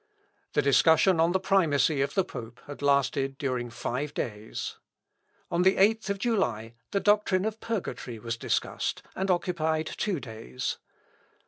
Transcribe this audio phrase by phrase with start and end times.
[0.01, 0.03] (L.
[0.03, 0.17] Op.
[0.17, 4.77] in Præf.) The discussion on the primacy of the pope had lasted during five days.
[5.51, 10.79] On the 8th of July, the doctrine of purgatory was discussed, and occupied two days.